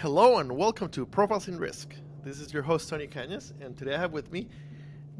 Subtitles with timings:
[0.00, 1.94] Hello and welcome to Profiles in Risk.
[2.22, 4.46] This is your host Tony Cañas, and today I have with me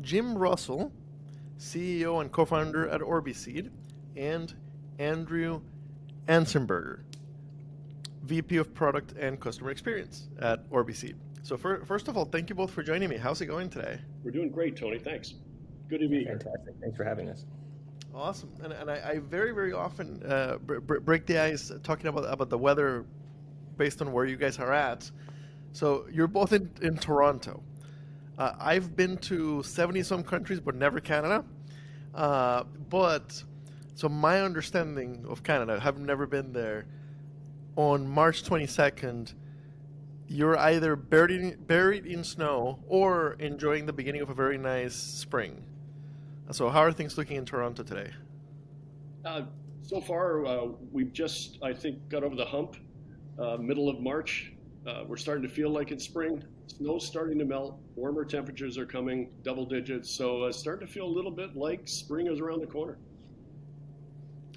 [0.03, 0.93] Jim Russell,
[1.59, 3.71] CEO and co-founder at Orbiseed,
[4.17, 4.55] and
[4.99, 5.63] Andrew
[6.29, 7.01] Anzenberger,
[8.25, 11.15] VP of Product and Customer Experience at Orbiseed.
[11.43, 13.17] So for, first of all, thank you both for joining me.
[13.17, 13.99] How's it going today?
[14.23, 14.99] We're doing great, Tony.
[14.99, 15.33] Thanks.
[15.89, 16.39] Good to be here.
[16.39, 16.75] Fantastic.
[16.83, 17.47] Thanks for having us.
[18.15, 18.51] Awesome.
[18.63, 22.59] And, and I, I very, very often uh, break the ice talking about, about the
[22.59, 23.07] weather
[23.77, 25.11] based on where you guys are at.
[25.73, 27.63] So you're both in, in Toronto.
[28.39, 31.45] Uh, I've been to 70 some countries, but never Canada.
[32.15, 33.43] Uh, but
[33.95, 36.87] so my understanding of Canada, I've never been there.
[37.77, 39.35] On March 22nd,
[40.29, 45.63] you're either buried, buried in snow or enjoying the beginning of a very nice spring.
[46.53, 48.11] So, how are things looking in Toronto today?
[49.25, 49.43] Uh,
[49.83, 52.77] so far, uh, we've just, I think, got over the hump
[53.39, 54.53] uh, middle of March.
[54.87, 56.43] Uh, we're starting to feel like it's spring.
[56.69, 57.79] Snow's starting to melt.
[57.97, 60.11] Warmer temperatures are coming, double digits.
[60.11, 62.99] So uh, starting to feel a little bit like spring is around the corner.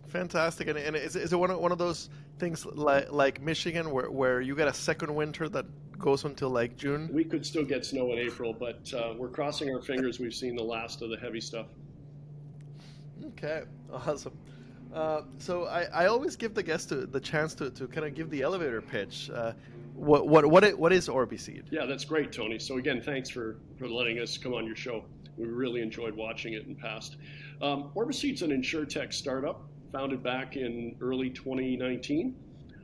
[0.07, 0.67] Fantastic.
[0.67, 4.09] And, and is, is it one of, one of those things like, like Michigan where,
[4.09, 5.65] where you get a second winter that
[5.97, 7.09] goes until like June?
[7.11, 10.19] We could still get snow in April, but uh, we're crossing our fingers.
[10.19, 11.67] We've seen the last of the heavy stuff.
[13.29, 14.37] Okay, awesome.
[14.93, 18.15] Uh, so I, I always give the guest to, the chance to, to kind of
[18.15, 19.29] give the elevator pitch.
[19.29, 19.53] Uh,
[19.93, 21.65] what what what, it, what is Orbiseed?
[21.71, 22.57] Yeah, that's great, Tony.
[22.57, 25.03] So again, thanks for, for letting us come on your show.
[25.37, 27.17] We really enjoyed watching it in the past.
[27.61, 32.35] Um, Orbiseed's an insurtech startup founded back in early 2019.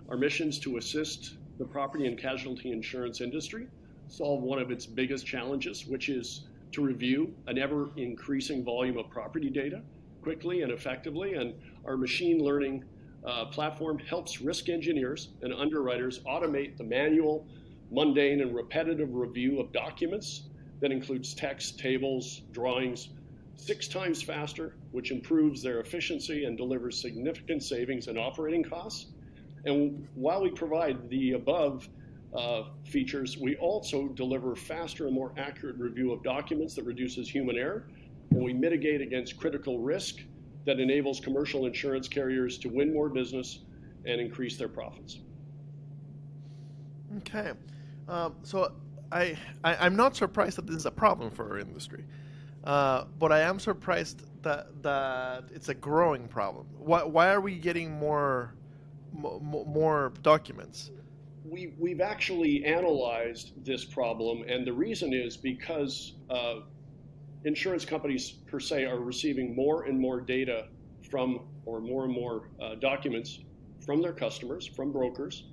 [0.09, 3.67] Our mission is to assist the property and casualty insurance industry
[4.07, 9.09] solve one of its biggest challenges, which is to review an ever increasing volume of
[9.09, 9.81] property data
[10.21, 11.35] quickly and effectively.
[11.35, 11.53] And
[11.85, 12.83] our machine learning
[13.25, 17.47] uh, platform helps risk engineers and underwriters automate the manual,
[17.91, 20.43] mundane, and repetitive review of documents
[20.81, 23.09] that includes text, tables, drawings,
[23.55, 29.07] six times faster, which improves their efficiency and delivers significant savings in operating costs.
[29.65, 31.89] And while we provide the above
[32.35, 37.57] uh, features, we also deliver faster and more accurate review of documents that reduces human
[37.57, 37.87] error
[38.31, 40.17] and we mitigate against critical risk
[40.65, 43.59] that enables commercial insurance carriers to win more business
[44.05, 45.19] and increase their profits.
[47.17, 47.51] Okay.
[48.07, 48.73] Um, so
[49.11, 52.03] I, I, am not surprised that this is a problem for our industry,
[52.63, 56.67] uh, but I am surprised that, that it's a growing problem.
[56.77, 58.53] Why, why are we getting more,
[59.13, 60.91] more documents?
[61.43, 66.61] We, we've actually analyzed this problem, and the reason is because uh,
[67.45, 70.67] insurance companies per se are receiving more and more data
[71.09, 73.39] from, or more and more uh, documents
[73.85, 75.45] from their customers, from brokers,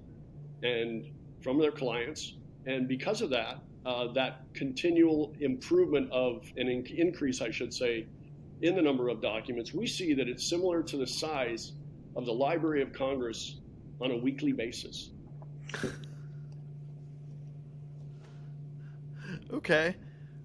[0.63, 1.07] and
[1.43, 2.35] from their clients.
[2.67, 8.07] And because of that, uh, that continual improvement of an in- increase, I should say,
[8.63, 11.73] in the number of documents, we see that it's similar to the size
[12.17, 13.61] of the Library of Congress
[14.01, 15.11] on a weekly basis.
[19.53, 19.97] okay.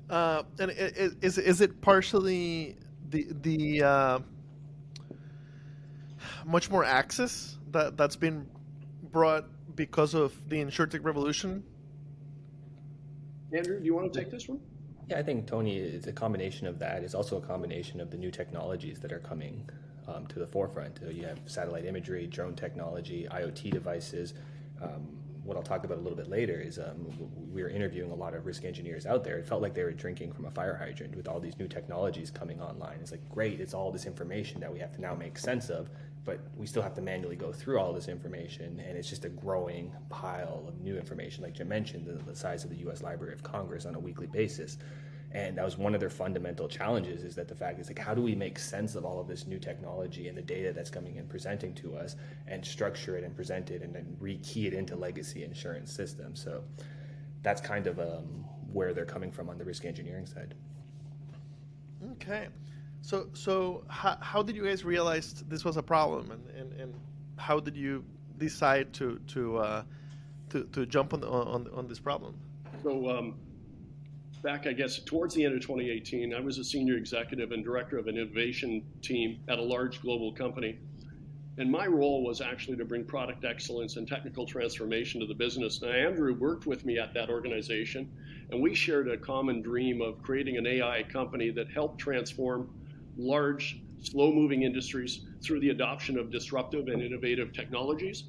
[0.09, 2.77] Uh, and is is it partially
[3.09, 4.19] the the uh,
[6.45, 8.47] much more access that that's been
[9.11, 9.45] brought
[9.75, 11.63] because of the insurtech revolution?
[13.51, 14.59] Andrew, do you want to take this one?
[15.09, 17.03] Yeah, I think Tony is a combination of that.
[17.03, 19.69] It's also a combination of the new technologies that are coming
[20.07, 20.99] um, to the forefront.
[21.01, 24.33] So you have satellite imagery, drone technology, IoT devices.
[24.81, 25.07] Um,
[25.47, 27.07] what I'll talk about a little bit later is um,
[27.51, 29.37] we were interviewing a lot of risk engineers out there.
[29.37, 32.29] It felt like they were drinking from a fire hydrant with all these new technologies
[32.29, 32.97] coming online.
[32.99, 35.89] It's like, great, it's all this information that we have to now make sense of,
[36.25, 39.29] but we still have to manually go through all this information, and it's just a
[39.29, 41.43] growing pile of new information.
[41.43, 43.01] Like Jim mentioned, the, the size of the U.S.
[43.01, 44.77] Library of Congress on a weekly basis
[45.31, 48.13] and that was one of their fundamental challenges is that the fact is like how
[48.13, 51.17] do we make sense of all of this new technology and the data that's coming
[51.17, 52.15] and presenting to us
[52.47, 56.41] and structure it and present it and then rekey it into legacy insurance systems?
[56.41, 56.63] So
[57.43, 60.55] that's kind of um, where they're coming from on the risk engineering side.
[62.13, 62.47] Okay.
[63.01, 66.31] So so how, how did you guys realize this was a problem?
[66.31, 66.93] And, and, and
[67.37, 68.03] how did you
[68.37, 69.83] decide to to uh,
[70.51, 72.35] to, to jump on, on on this problem?
[72.83, 73.35] So um,
[74.41, 77.97] back, I guess, towards the end of 2018, I was a senior executive and director
[77.97, 80.77] of an innovation team at a large global company.
[81.59, 85.81] And my role was actually to bring product excellence and technical transformation to the business.
[85.81, 88.11] Now, Andrew worked with me at that organization,
[88.51, 92.69] and we shared a common dream of creating an AI company that helped transform
[93.17, 98.25] large, slow moving industries through the adoption of disruptive and innovative technologies.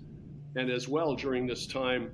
[0.57, 2.11] And as well, during this time,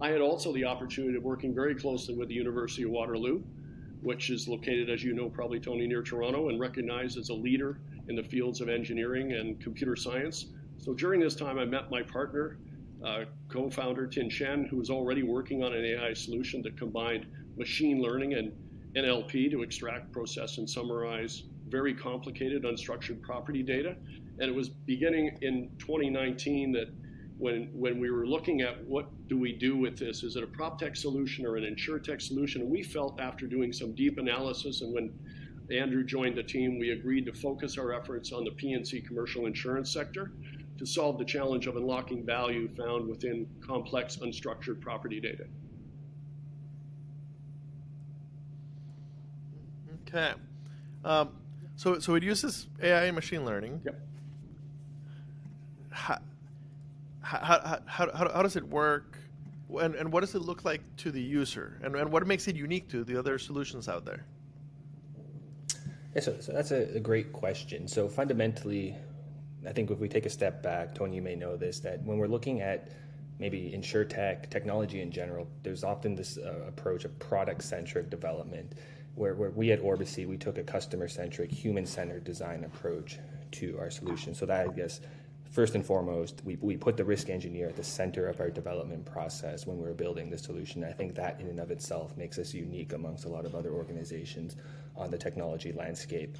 [0.00, 3.42] I had also the opportunity of working very closely with the University of Waterloo,
[4.00, 7.80] which is located, as you know, probably Tony, near Toronto, and recognized as a leader
[8.08, 10.46] in the fields of engineering and computer science.
[10.78, 12.56] So during this time, I met my partner,
[13.04, 17.26] uh, co-founder Tin Shen, who was already working on an AI solution that combined
[17.58, 18.52] machine learning and
[18.96, 23.96] NLP to extract, process, and summarize very complicated unstructured property data.
[24.38, 26.88] And it was beginning in 2019 that
[27.40, 30.46] when, when we were looking at what do we do with this, is it a
[30.46, 32.60] prop tech solution or an insure tech solution?
[32.60, 35.12] And we felt after doing some deep analysis and when
[35.70, 39.92] Andrew joined the team, we agreed to focus our efforts on the P&C commercial insurance
[39.92, 40.32] sector
[40.78, 45.44] to solve the challenge of unlocking value found within complex unstructured property data.
[50.08, 50.32] Okay.
[51.04, 51.30] Um,
[51.76, 53.80] so, so it uses AI and machine learning.
[53.84, 54.00] Yep.
[55.90, 56.18] How,
[57.22, 59.18] how, how, how, how does it work?
[59.80, 61.78] And, and what does it look like to the user?
[61.82, 64.24] And, and what makes it unique to the other solutions out there?
[66.14, 67.86] Yeah, so, so that's a, a great question.
[67.86, 68.96] So fundamentally,
[69.68, 72.18] I think if we take a step back, Tony, you may know this, that when
[72.18, 72.90] we're looking at
[73.38, 78.74] maybe insure tech, technology in general, there's often this uh, approach of product centric development
[79.14, 83.18] where, where we at Orbiseed, we took a customer centric, human centered design approach
[83.52, 84.34] to our solution.
[84.34, 85.00] So that, I guess,
[85.50, 89.04] first and foremost, we, we put the risk engineer at the center of our development
[89.04, 90.84] process when we were building the solution.
[90.84, 93.72] I think that in and of itself makes us unique amongst a lot of other
[93.72, 94.56] organizations
[94.96, 96.38] on the technology landscape.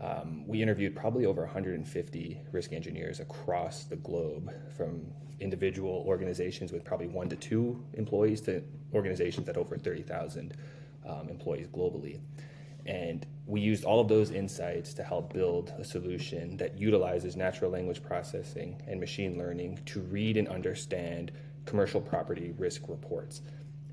[0.00, 5.06] Um, we interviewed probably over 150 risk engineers across the globe from
[5.40, 8.62] individual organizations with probably one to two employees to
[8.92, 10.54] organizations that over 30,000
[11.06, 12.20] um, employees globally.
[12.88, 17.70] And we used all of those insights to help build a solution that utilizes natural
[17.70, 21.30] language processing and machine learning to read and understand
[21.66, 23.42] commercial property risk reports.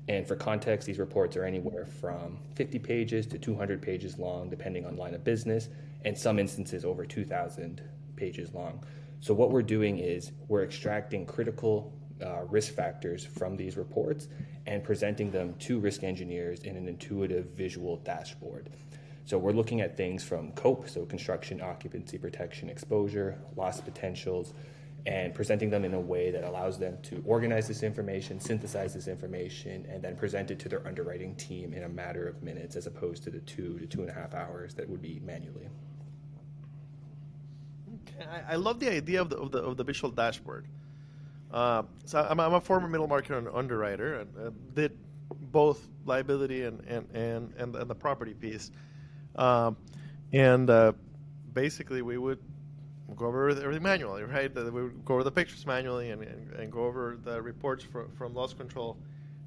[0.08, 4.86] And for context, these reports are anywhere from 50 pages to 200 pages long, depending
[4.86, 5.68] on line of business,
[6.06, 7.82] and some instances over 2,000
[8.14, 8.82] pages long.
[9.20, 11.92] So, what we're doing is we're extracting critical
[12.24, 14.28] uh, risk factors from these reports
[14.66, 18.70] and presenting them to risk engineers in an intuitive visual dashboard.
[19.26, 24.54] So we're looking at things from COPE, so construction, occupancy, protection, exposure, loss potentials,
[25.04, 29.08] and presenting them in a way that allows them to organize this information, synthesize this
[29.08, 32.86] information, and then present it to their underwriting team in a matter of minutes as
[32.86, 35.68] opposed to the two to two and a half hours that would be manually.
[38.08, 38.26] Okay.
[38.48, 40.66] I, love the idea of the, of the, of the visual dashboard.
[41.52, 44.96] Uh, so I'm, I'm, a former middle market underwriter and uh, did
[45.50, 48.70] both liability and, and, and, and, the property piece.
[49.36, 49.76] Um,
[50.32, 50.92] and uh,
[51.52, 52.38] basically, we would
[53.14, 54.54] go over everything manually, right?
[54.54, 58.08] We would go over the pictures manually and, and, and go over the reports for,
[58.18, 58.96] from loss control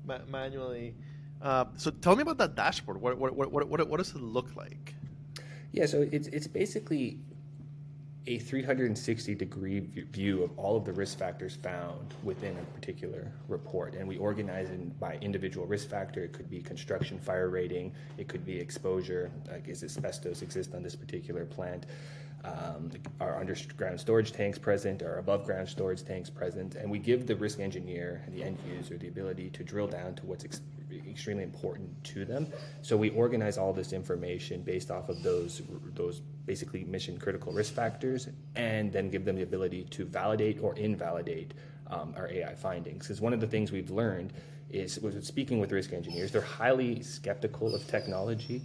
[0.05, 0.95] ma- manually.
[1.41, 3.01] Uh, so tell me about that dashboard.
[3.01, 4.95] What, what, what, what, what does it look like?
[5.71, 7.19] Yeah, so it's, it's basically
[8.27, 13.95] a 360 degree view of all of the risk factors found within a particular report.
[13.95, 16.23] And we organize it by individual risk factor.
[16.23, 20.83] It could be construction fire rating, it could be exposure, like is asbestos exist on
[20.83, 21.85] this particular plant.
[22.43, 22.89] Um,
[23.19, 25.01] are underground storage tanks present?
[25.01, 26.75] Are above ground storage tanks present?
[26.75, 30.15] And we give the risk engineer and the end user the ability to drill down
[30.15, 30.61] to what's ex-
[31.07, 32.47] extremely important to them.
[32.81, 35.61] So we organize all this information based off of those
[35.95, 40.75] those basically mission critical risk factors, and then give them the ability to validate or
[40.79, 41.53] invalidate
[41.91, 43.05] um, our AI findings.
[43.05, 44.33] Because one of the things we've learned
[44.71, 48.63] is, speaking with risk engineers, they're highly skeptical of technology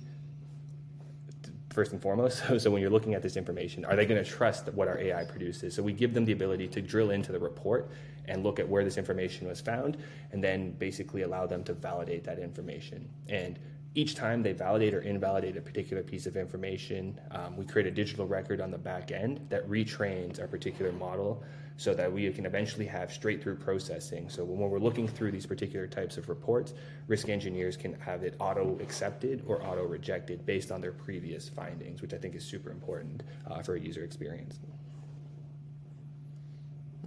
[1.74, 2.42] first and foremost.
[2.48, 4.98] So, so when you're looking at this information, are they going to trust what our
[4.98, 5.74] AI produces?
[5.74, 7.90] So we give them the ability to drill into the report
[8.28, 9.98] and look at where this information was found,
[10.32, 13.06] and then basically allow them to validate that information.
[13.28, 13.58] And
[13.94, 17.90] each time they validate or invalidate a particular piece of information, um, we create a
[17.90, 21.44] digital record on the back end that retrains our particular model
[21.76, 24.28] so that we can eventually have straight through processing.
[24.28, 26.74] So when we're looking through these particular types of reports,
[27.08, 32.00] risk engineers can have it auto accepted or auto rejected based on their previous findings,
[32.02, 34.58] which I think is super important uh, for a user experience.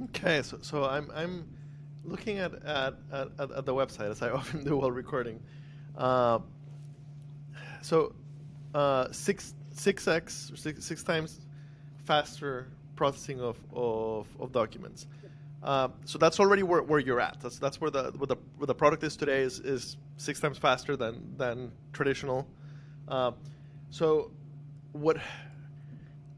[0.05, 1.47] Okay, so, so I'm, I'm
[2.03, 5.39] looking at, at, at, at the website as I often do while recording.
[5.97, 6.39] Uh,
[7.87, 8.13] so
[8.75, 11.39] uh, six six x six, six times
[12.05, 15.07] faster processing of, of, of documents.
[15.63, 17.37] Uh, so that's already where, where you're at.
[17.41, 20.57] That's that's where the where the where the product is today is, is six times
[20.57, 22.45] faster than than traditional.
[23.07, 23.31] Uh,
[23.89, 24.31] so
[24.91, 25.17] what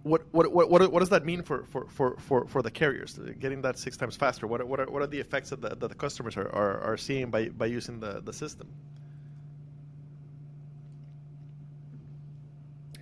[0.03, 3.61] what, what, what, what does that mean for, for, for, for, for the carriers getting
[3.63, 4.47] that six times faster?
[4.47, 6.97] What, what, are, what are the effects that the, that the customers are, are, are
[6.97, 8.69] seeing by, by using the, the system?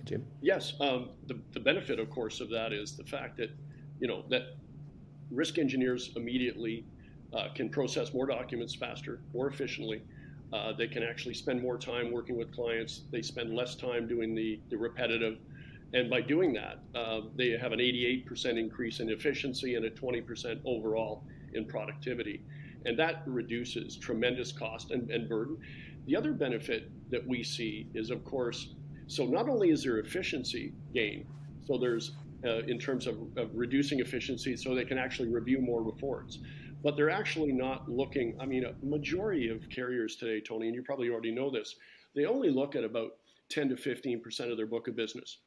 [0.08, 0.24] Jim?
[0.40, 3.50] Yes, um, the, the benefit, of course, of that is the fact that,
[4.00, 4.56] you know, that
[5.30, 6.84] risk engineers immediately
[7.34, 10.02] uh, can process more documents faster, more efficiently.
[10.50, 13.02] Uh, they can actually spend more time working with clients.
[13.12, 15.38] They spend less time doing the, the repetitive.
[15.92, 20.60] And by doing that, uh, they have an 88% increase in efficiency and a 20%
[20.64, 22.42] overall in productivity.
[22.86, 25.58] And that reduces tremendous cost and, and burden.
[26.06, 28.74] The other benefit that we see is, of course,
[29.08, 31.26] so not only is there efficiency gain,
[31.66, 32.12] so there's
[32.44, 36.38] uh, in terms of, of, reducing efficiency, so they can actually review more reports,
[36.84, 38.36] but they're actually not looking.
[38.38, 41.74] I mean, a majority of carriers today, Tony, and you probably already know this,
[42.14, 43.16] they only look at about
[43.48, 45.38] 10 to 15 percent of their book of business.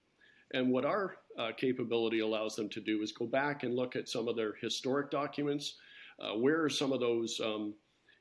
[0.54, 4.10] And what our uh, capability allows them to do is go back and look at
[4.10, 5.76] some of their historic documents.
[6.20, 7.74] Uh, where are some of those, um,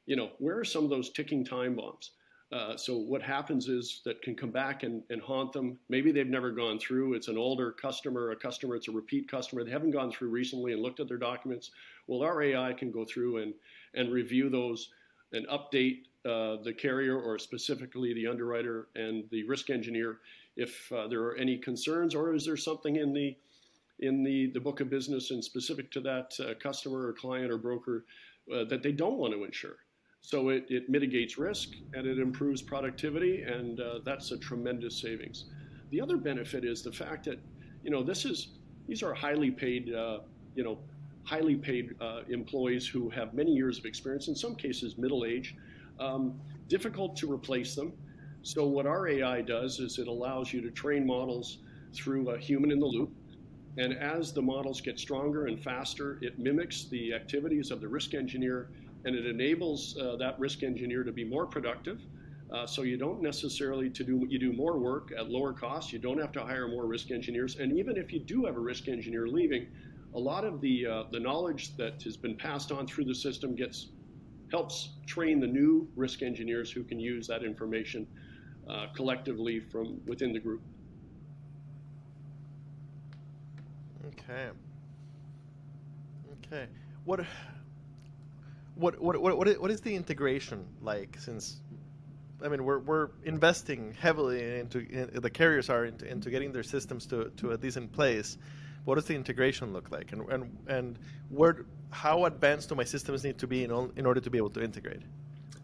[0.07, 2.13] you know, where are some of those ticking time bombs?
[2.53, 5.79] Uh, so what happens is that can come back and, and, haunt them.
[5.89, 7.15] Maybe they've never gone through.
[7.15, 9.63] It's an older customer, a customer, it's a repeat customer.
[9.63, 11.71] They haven't gone through recently and looked at their documents.
[12.09, 13.55] Well, our AI can go through and,
[13.95, 14.91] and review those
[15.33, 20.19] and update uh, the carrier or specifically the underwriter and the risk engineer
[20.57, 23.37] if uh, there are any concerns or is there something in the
[24.01, 27.59] in the, the book of business and specific to that uh, customer or client or
[27.59, 28.05] broker
[28.53, 29.77] uh, that they don't want to insure.
[30.23, 35.47] So it, it mitigates risk and it improves productivity, and uh, that's a tremendous savings.
[35.91, 37.39] The other benefit is the fact that,
[37.83, 38.49] you know, this is
[38.87, 40.21] these are highly paid, uh,
[40.55, 40.79] you know,
[41.25, 45.57] highly paid uh, employees who have many years of experience, in some cases middle age,
[45.99, 47.93] um, difficult to replace them.
[48.43, 51.59] So what our AI does is it allows you to train models
[51.95, 53.13] through a human in the loop.
[53.79, 58.15] And as the models get stronger and faster, it mimics the activities of the risk
[58.15, 58.71] engineer
[59.05, 62.01] and it enables uh, that risk engineer to be more productive.
[62.53, 65.93] Uh, so you don't necessarily to do you do more work at lower cost.
[65.93, 68.61] You don't have to hire more risk engineers, and even if you do have a
[68.61, 69.67] risk engineer leaving,
[70.15, 73.55] a lot of the uh, the knowledge that has been passed on through the system
[73.55, 73.93] gets
[74.51, 78.07] helps train the new risk engineers who can use that information
[78.69, 80.63] uh, collectively from within the group.
[84.09, 84.49] Okay.
[86.47, 86.67] Okay.
[87.05, 87.21] What
[88.81, 91.19] what what what what is the integration like?
[91.19, 91.61] Since
[92.43, 96.63] I mean, we're we're investing heavily into in, the carriers are into, into getting their
[96.63, 98.39] systems to, to a decent place.
[98.85, 103.25] What does the integration look like, and and and where how advanced do my systems
[103.25, 105.03] need to be in in order to be able to integrate?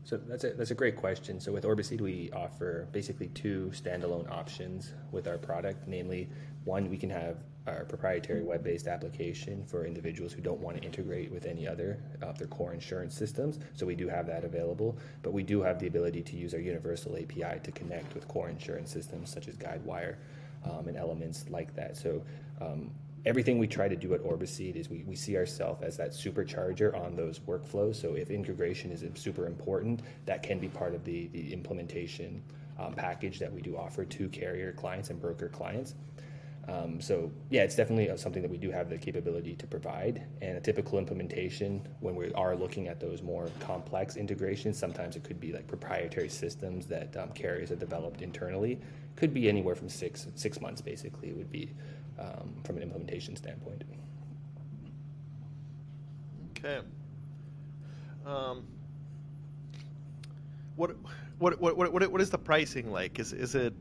[0.05, 1.41] So that's a, that's a great question.
[1.41, 5.89] So with Orbiseed, we offer basically two standalone options with our product.
[5.89, 6.29] Namely,
[6.65, 11.31] one, we can have our proprietary web-based application for individuals who don't want to integrate
[11.31, 13.59] with any other of their core insurance systems.
[13.75, 16.61] So we do have that available, but we do have the ability to use our
[16.61, 20.17] universal API to connect with core insurance systems such as Guidewire
[20.65, 21.97] um, and elements like that.
[21.97, 22.23] So
[22.61, 22.91] um,
[23.25, 26.99] everything we try to do at Orbiseed is we, we see ourselves as that supercharger
[26.99, 27.97] on those workflows.
[27.97, 32.43] So if integration is super important, that can be part of the, the implementation
[32.79, 35.95] um, package that we do offer to carrier clients and broker clients.
[36.69, 40.25] Um, so yeah, it's definitely something that we do have the capability to provide.
[40.43, 45.23] And a typical implementation, when we are looking at those more complex integrations, sometimes it
[45.23, 48.81] could be like proprietary systems that um, carriers have developed internally.
[49.15, 51.29] Could be anywhere from six six months, basically.
[51.29, 51.71] It would be
[52.19, 53.85] um, from an implementation standpoint.
[56.51, 56.81] Okay.
[58.27, 58.65] Um,
[60.75, 60.97] what,
[61.39, 63.21] what, what, what, what is the pricing like?
[63.21, 63.73] Is, is it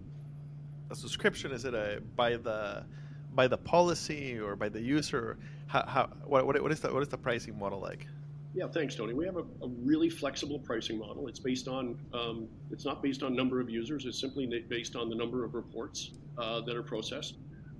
[0.89, 1.51] a subscription?
[1.51, 2.85] Is it a by the
[3.33, 5.37] by the policy or by the user?
[5.67, 8.07] How, how what, what is the what is the pricing model like?
[8.53, 9.13] Yeah, thanks, Tony.
[9.13, 11.27] We have a, a really flexible pricing model.
[11.27, 14.05] It's based on um, it's not based on number of users.
[14.05, 17.35] It's simply based on the number of reports uh, that are processed.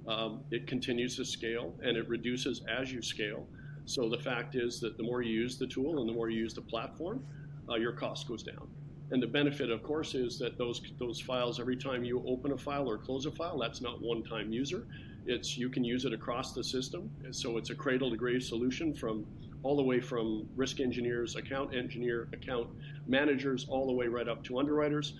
[0.07, 3.47] Um, it continues to scale and it reduces as you scale.
[3.85, 6.39] So the fact is that the more you use the tool and the more you
[6.39, 7.24] use the platform,
[7.69, 8.67] uh, your cost goes down.
[9.12, 12.57] And the benefit, of course, is that those those files, every time you open a
[12.57, 14.88] file or close a file, that's not one-time user.
[15.27, 17.09] It's you can use it across the system.
[17.31, 19.25] So it's a cradle-to-grave solution from
[19.63, 22.67] all the way from risk engineers, account engineer, account
[23.07, 25.13] managers, all the way right up to underwriters.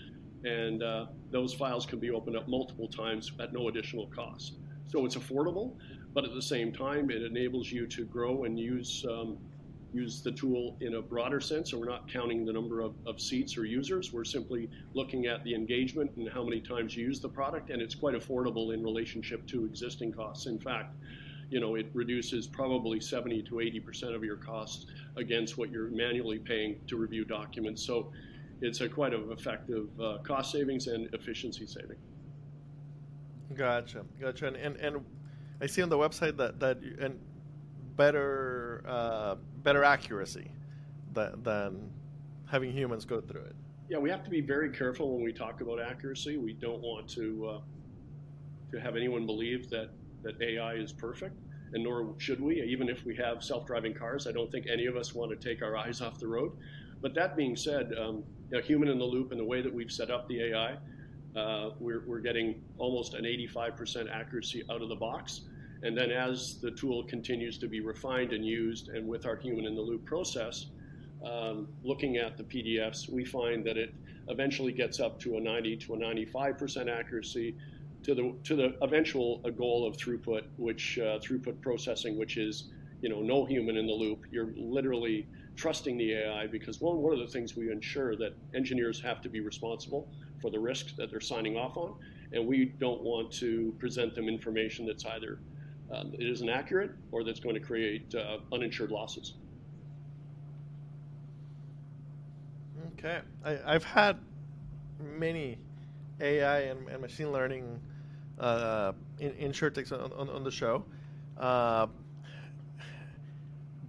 [0.44, 4.54] And uh, those files can be opened up multiple times at no additional cost.
[4.88, 5.74] So it's affordable,
[6.14, 9.38] but at the same time, it enables you to grow and use um,
[9.96, 11.72] use the tool in a broader sense.
[11.72, 14.12] So we're not counting the number of, of seats or users.
[14.12, 17.82] We're simply looking at the engagement and how many times you use the product, and
[17.82, 20.48] it's quite affordable in relationship to existing costs.
[20.48, 20.96] In fact,
[21.50, 26.40] you know, it reduces probably 70 to 80% of your costs against what you're manually
[26.40, 27.84] paying to review documents.
[27.84, 28.12] So
[28.62, 31.98] it's a quite effective uh, cost savings and efficiency saving.
[33.54, 34.48] Gotcha, gotcha.
[34.48, 35.06] And, and, and
[35.62, 37.20] I see on the website that, that and
[37.96, 40.52] better uh, better accuracy
[41.14, 41.90] than, than
[42.50, 43.56] having humans go through it.
[43.90, 46.38] Yeah, we have to be very careful when we talk about accuracy.
[46.38, 47.60] We don't want to uh,
[48.72, 49.90] to have anyone believe that
[50.24, 51.40] that AI is perfect,
[51.74, 52.62] and nor should we.
[52.62, 55.62] Even if we have self-driving cars, I don't think any of us want to take
[55.62, 56.52] our eyes off the road.
[57.02, 59.72] But that being said, um, you know, human in the loop and the way that
[59.72, 60.78] we've set up the AI,
[61.36, 65.42] uh, we're, we're getting almost an 85% accuracy out of the box.
[65.84, 69.66] And then as the tool continues to be refined and used, and with our human
[69.66, 70.68] in the loop process,
[71.24, 73.94] um, looking at the PDFs, we find that it
[74.28, 77.56] eventually gets up to a 90 to a 95% accuracy
[78.04, 82.66] to the to the eventual goal of throughput, which uh, throughput processing, which is
[83.02, 84.26] you know no human in the loop.
[84.32, 89.02] You're literally trusting the AI because one one of the things we ensure that engineers
[89.02, 90.08] have to be responsible
[90.40, 91.96] for the risks that they're signing off on,
[92.32, 95.40] and we don't want to present them information that's either
[95.92, 99.34] um, it isn't accurate or that's going to create uh, uninsured losses.
[102.98, 104.18] Okay, I, have had
[105.00, 105.58] many
[106.22, 107.80] AI and, and machine learning
[108.40, 110.84] uh, insurtechs on, on, on, the show,
[111.38, 111.88] uh,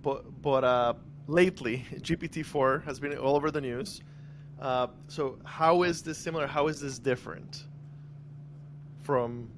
[0.03, 0.95] but but uh,
[1.29, 4.03] lately GPT-4 has been all over the news.
[4.61, 6.47] Uh, so how is this similar?
[6.47, 7.65] How is this different
[9.03, 9.49] from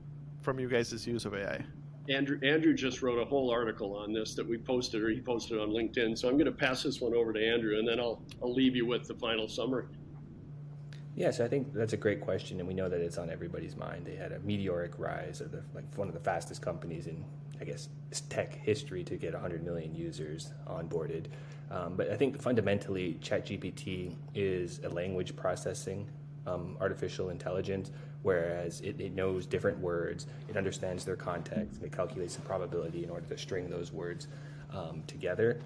[0.40, 1.64] from you guys' use of AI?
[2.08, 5.60] Andrew, Andrew just wrote a whole article on this that we posted, or he posted
[5.60, 6.16] on LinkedIn.
[6.16, 8.74] So I'm going to pass this one over to Andrew, and then I'll, I'll leave
[8.74, 9.84] you with the final summary.
[11.14, 13.76] Yeah, so I think that's a great question, and we know that it's on everybody's
[13.76, 14.06] mind.
[14.06, 17.24] They had a meteoric rise of the, like one of the fastest companies in,
[17.60, 17.88] I guess,
[18.30, 21.26] tech history to get 100 million users onboarded.
[21.70, 26.08] Um, but I think fundamentally, ChatGPT is a language processing
[26.46, 27.90] um, artificial intelligence
[28.22, 33.10] whereas it, it, knows different words, it understands their context, it calculates the probability in
[33.10, 34.28] order to string those words
[34.72, 35.60] um, together.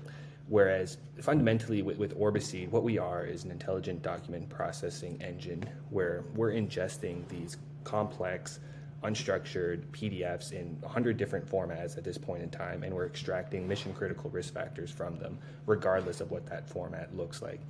[0.48, 6.24] Whereas fundamentally with, with Orbiseed, what we are is an intelligent document processing engine where
[6.34, 8.60] we're ingesting these complex,
[9.02, 13.92] unstructured PDFs in 100 different formats at this point in time, and we're extracting mission
[13.94, 17.60] critical risk factors from them, regardless of what that format looks like.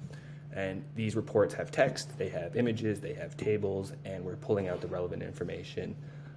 [0.55, 4.81] And these reports have text, they have images, they have tables, and we're pulling out
[4.81, 5.97] the relevant information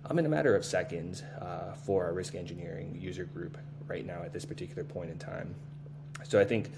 [0.09, 4.21] um, in a matter of seconds uh, for our risk engineering user group right now
[4.23, 5.53] at this particular point in time.
[6.23, 6.69] So I think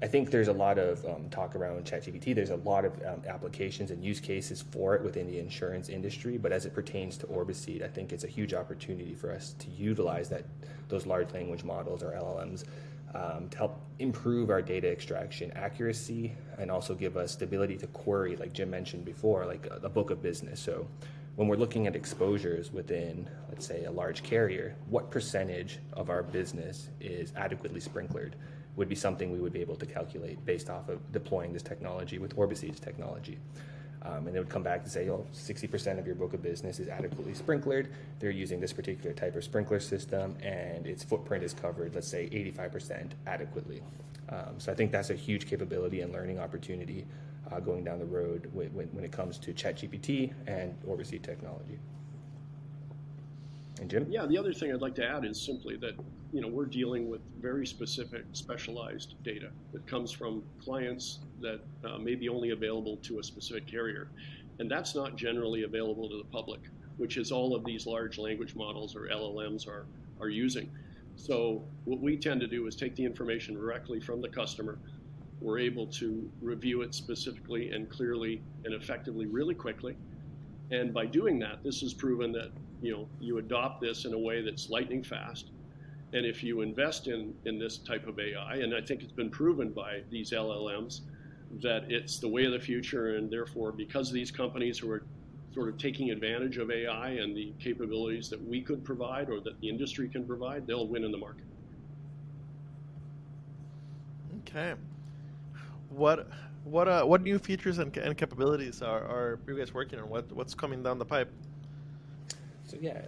[0.00, 2.32] I think there's a lot of um, talk around ChatGPT.
[2.32, 6.38] There's a lot of um, applications and use cases for it within the insurance industry.
[6.38, 9.68] But as it pertains to Orbiseed, I think it's a huge opportunity for us to
[9.70, 10.44] utilize that
[10.88, 12.64] those large language models or LLMs
[13.14, 17.86] um, to help improve our data extraction accuracy and also give us the ability to
[17.88, 20.60] query, like Jim mentioned before, like a, a, book of business.
[20.60, 20.86] So
[21.36, 26.22] when we're looking at exposures within, let's say, a large carrier, what percentage of our
[26.22, 28.32] business is adequately sprinklered
[28.76, 32.18] would be something we would be able to calculate based off of deploying this technology
[32.18, 33.38] with Orbiseed's technology.
[34.02, 36.78] Um, and they would come back and say, oh, 60% of your book of business
[36.78, 37.88] is adequately sprinklered.
[38.20, 42.28] They're using this particular type of sprinkler system, and its footprint is covered, let's say,
[42.28, 43.82] 85% adequately.
[44.28, 47.06] Um, so I think that's a huge capability and learning opportunity
[47.50, 51.78] uh, going down the road when, when, it comes to ChatGPT and Orbiseed technology.
[53.80, 54.06] And Jim?
[54.10, 55.94] Yeah, the other thing I'd like to add is simply that
[56.32, 61.98] you know we're dealing with very specific, specialized data that comes from clients that uh,
[61.98, 64.08] may be only available to a specific carrier,
[64.58, 66.60] and that's not generally available to the public,
[66.96, 69.86] which is all of these large language models or LLMs are
[70.20, 70.70] are using.
[71.16, 74.78] So what we tend to do is take the information directly from the customer.
[75.40, 79.96] We're able to review it specifically and clearly and effectively really quickly.
[80.70, 82.50] And by doing that, this has proven that
[82.82, 85.50] you know you adopt this in a way that's lightning fast.
[86.12, 89.28] And if you invest in in this type of ai and i think it's been
[89.28, 91.00] proven by these llms
[91.60, 95.02] that it's the way of the future and therefore because these companies who are
[95.52, 99.60] sort of taking advantage of ai and the capabilities that we could provide or that
[99.60, 101.44] the industry can provide they'll win in the market.
[104.48, 104.74] Okay.
[105.90, 106.28] What
[106.70, 110.30] what uh, what new features and, and capabilities are, are you guys working on what
[110.32, 111.30] what's coming down the pipe
[112.68, 113.00] so yeah,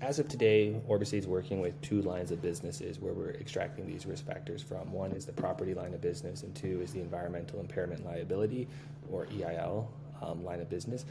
[0.00, 4.04] as of today, Orbiseed is working with two lines of businesses where we're extracting these
[4.04, 4.92] risk factors from.
[4.92, 8.66] One is the property line of business, and two is the environmental impairment liability,
[9.12, 9.88] or EIL,
[10.20, 11.04] um, line of business.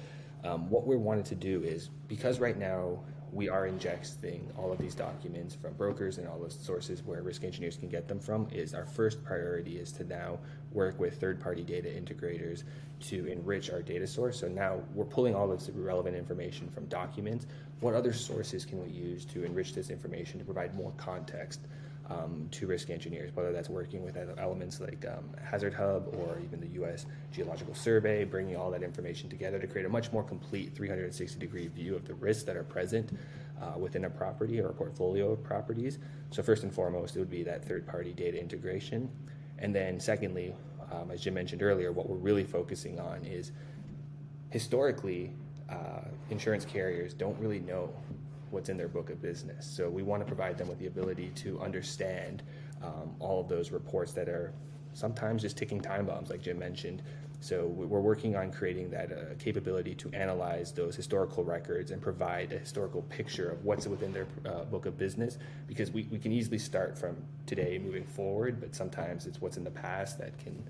[0.43, 2.99] Um, what we're wanting to do is because right now
[3.33, 7.43] we are ingesting all of these documents from brokers and all those sources where risk
[7.43, 10.39] engineers can get them from is our first priority is to now
[10.71, 12.63] work with third-party data integrators
[13.01, 14.39] to enrich our data source.
[14.39, 17.47] So now we're pulling all of this relevant information from documents.
[17.81, 21.61] What other sources can we use to enrich this information to provide more context
[22.09, 26.59] um, to risk engineers, whether that's working with elements like um, Hazard Hub or even
[26.59, 27.05] the U.S.
[27.31, 31.67] Geological Survey, bringing all that information together to create a much more complete 360 degree
[31.67, 33.17] view of the risks that are present
[33.61, 35.99] uh, within a property or a portfolio of properties.
[36.31, 39.09] So, first and foremost, it would be that third party data integration.
[39.59, 40.53] And then, secondly,
[40.91, 43.51] um, as Jim mentioned earlier, what we're really focusing on is
[44.49, 45.33] historically,
[45.69, 47.89] uh, insurance carriers don't really know
[48.51, 49.65] what's in their book of business.
[49.65, 52.43] So we want to provide them with the ability to understand
[52.83, 54.53] um, all of those reports that are
[54.93, 57.01] sometimes just ticking time bombs, like Jim mentioned.
[57.39, 62.51] So we're working on creating that uh, capability to analyze those historical records and provide
[62.51, 66.31] a historical picture of what's within their uh, book of business because we, we can
[66.31, 70.63] easily start from today moving forward, but sometimes it's what's in the past that can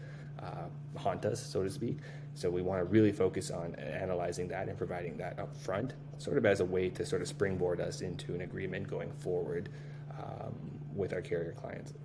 [0.43, 1.99] uh, haunt us, so to speak.
[2.37, 6.37] So we want to really focus on analyzing that and providing that up front, sort
[6.37, 9.69] of as a way to sort of springboard us into an agreement going forward
[10.19, 10.53] um,
[10.95, 11.95] with our carrier clients.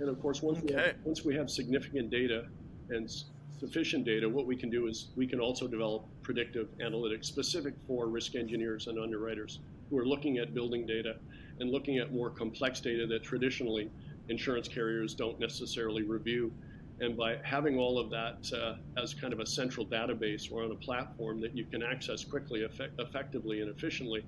[0.00, 0.74] And of course, once, okay.
[0.74, 2.46] we have, once we have significant data
[2.90, 3.08] and
[3.56, 8.08] sufficient data, what we can do is we can also develop predictive analytics specific for
[8.08, 11.18] risk engineers and underwriters who are looking at building data
[11.60, 13.92] and looking at more complex data that traditionally
[14.28, 16.52] insurance carriers don't necessarily review.
[17.02, 20.70] And by having all of that uh, as kind of a central database or on
[20.70, 24.24] a platform that you can access quickly, effect- effectively, and efficiently,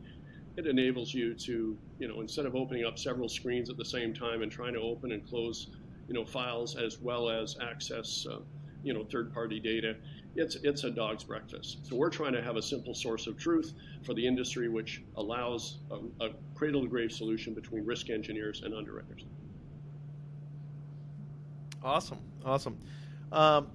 [0.57, 4.13] it enables you to, you know, instead of opening up several screens at the same
[4.13, 5.69] time and trying to open and close,
[6.09, 8.39] you know, files as well as access, uh,
[8.83, 9.95] you know, third-party data,
[10.35, 11.79] it's it's a dog's breakfast.
[11.87, 13.73] So we're trying to have a simple source of truth
[14.05, 19.25] for the industry, which allows a, a cradle-to-grave solution between risk engineers and underwriters.
[21.85, 22.79] Awesome, awesome.
[23.31, 23.69] Um,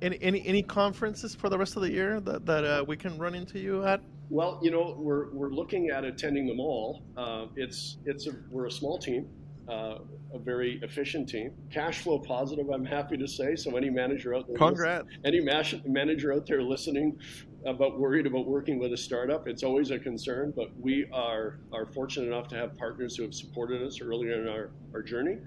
[0.00, 3.18] any, any any conferences for the rest of the year that that uh, we can
[3.18, 4.00] run into you at?
[4.28, 7.02] Well, you know, we're, we're looking at attending them all.
[7.16, 9.28] Uh, it's it's a, we're a small team,
[9.68, 9.98] uh,
[10.32, 12.68] a very efficient team, cash flow positive.
[12.70, 13.56] I'm happy to say.
[13.56, 15.08] So any manager out there, congrats.
[15.24, 17.18] Any manager out there listening
[17.64, 20.52] about worried about working with a startup, it's always a concern.
[20.54, 24.48] But we are are fortunate enough to have partners who have supported us earlier in
[24.48, 25.38] our, our journey.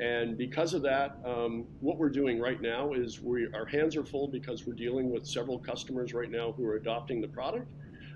[0.00, 4.04] And because of that, um, what we're doing right now is we our hands are
[4.04, 7.66] full because we're dealing with several customers right now who are adopting the product.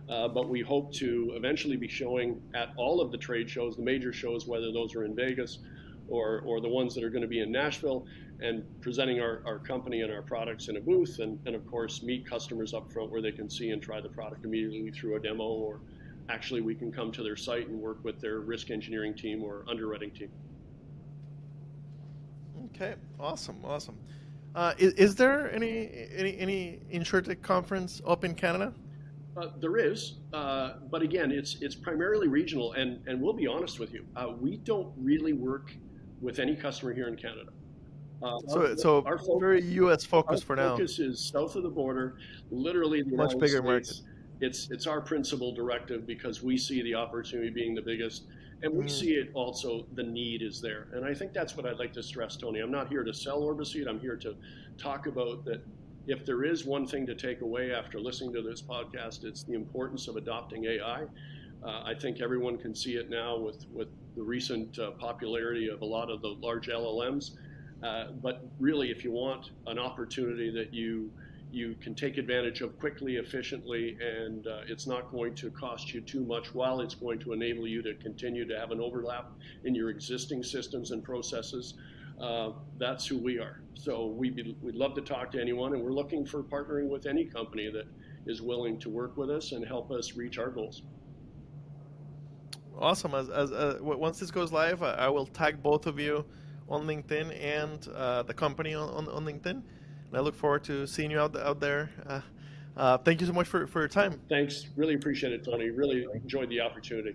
[0.09, 3.83] Uh, but we hope to eventually be showing at all of the trade shows, the
[3.83, 5.61] major shows, whether those are in Vegas
[6.09, 8.05] or, or the ones that are going to be in Nashville,
[8.41, 12.03] and presenting our, our company and our products in a booth, and, and of course
[12.03, 15.21] meet customers up front where they can see and try the product immediately through a
[15.21, 15.81] demo, or
[16.29, 19.65] actually we can come to their site and work with their risk engineering team or
[19.69, 20.31] underwriting team.
[22.67, 23.97] Okay, awesome, awesome.
[24.55, 28.73] Uh, is, is, there any any any insurtech conference up in Canada?
[29.37, 33.79] Uh, there is, uh, but again, it's it's primarily regional, and and we'll be honest
[33.79, 35.73] with you, uh, we don't really work
[36.21, 37.51] with any customer here in Canada.
[38.23, 40.05] Uh, so, our, so our focus, very U.S.
[40.05, 40.77] focus for now.
[40.77, 42.17] Focus is south of the border,
[42.51, 44.03] literally the much United bigger States.
[44.03, 44.47] market.
[44.47, 48.25] It's it's our principal directive because we see the opportunity being the biggest
[48.63, 48.91] and we mm.
[48.91, 50.89] see it also, the need is there.
[50.93, 52.61] And I think that's what I'd like to stress, Tony.
[52.61, 53.89] I'm not here to sell Orbiseed.
[53.89, 54.37] I'm here to
[54.79, 55.65] talk about that
[56.07, 59.55] if there is one thing to take away after listening to this podcast, it's the
[59.55, 61.03] importance of adopting AI.
[61.65, 65.83] Uh, I think everyone can see it now with, with the recent uh, popularity of
[65.83, 67.33] a lot of the large LLMs.
[67.83, 71.11] Uh, but really, if you want an opportunity that you
[71.53, 76.01] you can take advantage of quickly, efficiently, and uh, it's not going to cost you
[76.01, 79.31] too much while it's going to enable you to continue to have an overlap
[79.65, 81.75] in your existing systems and processes.
[82.21, 83.61] Uh, that's who we are.
[83.75, 87.27] So we'd, we'd love to talk to anyone, and we're looking for partnering with any
[87.27, 87.87] company that
[88.27, 90.83] is willing to work with us and help us reach our goals.
[92.79, 93.15] Awesome.
[93.15, 96.25] As, as uh, once this goes live, I, I, will tag both of you
[96.69, 99.63] on LinkedIn and uh, the company on, on, on LinkedIn
[100.15, 101.91] I look forward to seeing you out, out there.
[102.07, 102.21] Uh,
[102.77, 104.21] uh, thank you so much for, for your time.
[104.29, 104.67] Thanks.
[104.77, 105.71] Really appreciate it, Tony.
[105.71, 107.15] Really enjoyed the opportunity.